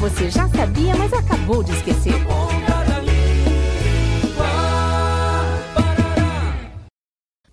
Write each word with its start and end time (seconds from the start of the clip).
você 0.00 0.30
já 0.30 0.48
sabia, 0.48 0.96
mas 0.96 1.12
acabou 1.12 1.62
de 1.62 1.72
esquecer. 1.72 2.14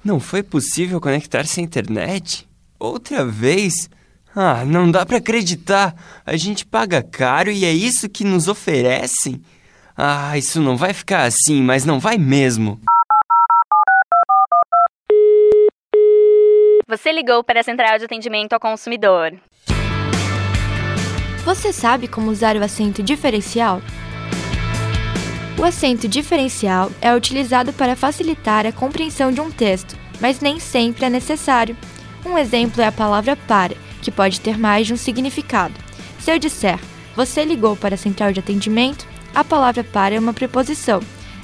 Não 0.04 0.20
foi 0.20 0.42
possível 0.42 1.02
conectar-se 1.02 1.60
à 1.60 1.64
internet? 1.64 2.48
Outra 2.80 3.26
vez? 3.26 3.90
Ah, 4.34 4.64
não 4.66 4.90
dá 4.90 5.06
para 5.06 5.18
acreditar. 5.18 5.94
A 6.26 6.38
gente 6.38 6.66
paga 6.66 7.04
caro 7.04 7.52
e 7.52 7.66
é 7.66 7.72
isso 7.72 8.08
que 8.08 8.24
nos 8.24 8.48
oferecem? 8.48 9.42
Ah, 9.96 10.38
isso 10.38 10.62
não 10.62 10.78
vai 10.78 10.94
ficar 10.94 11.24
assim, 11.24 11.62
mas 11.62 11.84
não 11.84 12.00
vai 12.00 12.18
mesmo. 12.18 12.80
Você 16.88 17.12
ligou 17.12 17.44
para 17.44 17.60
a 17.60 17.64
central 17.64 18.00
de 18.00 18.06
atendimento 18.06 18.54
ao 18.54 18.60
consumidor. 18.60 19.38
Você 21.48 21.72
sabe 21.72 22.10
como 22.10 22.30
usar 22.30 22.58
o 22.58 22.62
acento 22.62 23.02
diferencial? 23.02 23.82
O 25.58 25.64
acento 25.64 26.06
diferencial 26.06 26.92
é 27.00 27.16
utilizado 27.16 27.72
para 27.72 27.96
facilitar 27.96 28.66
a 28.66 28.72
compreensão 28.74 29.32
de 29.32 29.40
um 29.40 29.50
texto, 29.50 29.98
mas 30.20 30.42
nem 30.42 30.60
sempre 30.60 31.06
é 31.06 31.10
necessário. 31.10 31.78
Um 32.26 32.38
exemplo 32.38 32.82
é 32.82 32.88
a 32.88 32.92
palavra 32.92 33.38
para, 33.48 33.78
que 34.02 34.12
pode 34.12 34.42
ter 34.42 34.58
mais 34.58 34.88
de 34.88 34.94
um 34.94 34.98
significado. 34.98 35.74
Se 36.20 36.30
eu 36.30 36.38
disser 36.38 36.78
você 37.16 37.46
ligou 37.46 37.78
para 37.78 37.96
a 37.96 37.98
central 37.98 38.34
de 38.34 38.42
atendimento, 38.42 39.08
a 39.34 39.42
palavra 39.42 39.86
para 39.86 40.16
é 40.16 40.20
uma 40.20 40.34
preposição. 40.34 41.00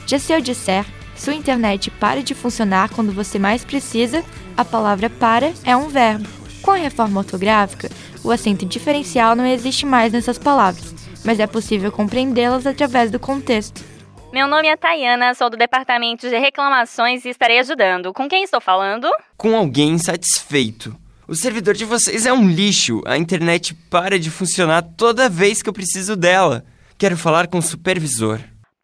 Já 0.06 0.20
se 0.20 0.34
eu 0.34 0.42
disser 0.42 0.86
sua 1.16 1.34
internet 1.34 1.90
para 1.92 2.22
de 2.22 2.36
funcionar 2.36 2.90
quando 2.90 3.14
você 3.14 3.40
mais 3.40 3.64
precisa, 3.64 4.22
a 4.58 4.66
palavra 4.66 5.10
para 5.10 5.54
é 5.64 5.78
um 5.78 5.88
verbo. 5.88 6.43
Com 6.64 6.72
a 6.72 6.78
reforma 6.78 7.20
ortográfica, 7.20 7.90
o 8.24 8.32
acento 8.32 8.66
diferencial 8.66 9.36
não 9.36 9.46
existe 9.46 9.86
mais 9.86 10.14
nessas 10.14 10.38
palavras, 10.38 10.96
mas 11.26 11.38
é 11.38 11.46
possível 11.46 11.92
compreendê-las 11.92 12.66
através 12.66 13.12
do 13.12 13.20
contexto. 13.20 13.84
Meu 14.32 14.48
nome 14.48 14.70
é 14.70 14.78
Tayana, 14.78 15.36
sou 15.36 15.50
do 15.50 15.58
departamento 15.58 16.30
de 16.30 16.40
reclamações 16.40 17.26
e 17.26 17.30
estarei 17.30 17.60
ajudando. 17.60 18.14
Com 18.14 18.30
quem 18.30 18.46
estou 18.46 18.62
falando? 18.62 19.08
Com 19.36 19.56
alguém 19.56 19.90
insatisfeito. 19.90 20.96
O 21.28 21.36
servidor 21.36 21.74
de 21.74 21.84
vocês 21.84 22.26
é 22.26 22.32
um 22.32 22.50
lixo. 22.50 23.02
A 23.06 23.18
internet 23.18 23.74
para 23.90 24.18
de 24.18 24.32
funcionar 24.32 24.82
toda 24.82 25.30
vez 25.30 25.62
que 25.62 25.70
eu 25.70 25.74
preciso 25.74 26.16
dela. 26.16 26.64
Quero 26.98 27.18
falar 27.18 27.48
com 27.48 27.58
o 27.58 27.62
supervisor. 27.62 28.40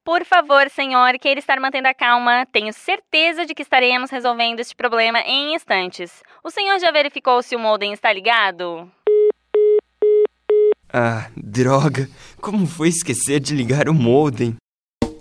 Por 0.10 0.26
favor, 0.26 0.68
senhor, 0.72 1.20
queira 1.20 1.40
estar 1.40 1.60
mantendo 1.60 1.88
a 1.88 1.94
calma. 1.94 2.44
Tenho 2.52 2.74
certeza 2.74 3.46
de 3.46 3.54
que 3.54 3.62
estaremos 3.62 4.10
resolvendo 4.10 4.60
este 4.60 4.76
problema 4.76 5.20
em 5.20 5.54
instantes. 5.54 6.24
O 6.44 6.50
senhor 6.50 6.80
já 6.80 6.90
verificou 6.90 7.44
se 7.44 7.56
o 7.56 7.60
modem 7.60 7.94
está 7.94 8.12
ligado? 8.12 8.92
Ah, 10.92 11.30
droga! 11.38 12.10
Como 12.42 12.66
foi 12.66 12.88
esquecer 12.88 13.40
de 13.40 13.54
ligar 13.54 13.88
o 13.88 13.94
modem? 13.94 14.56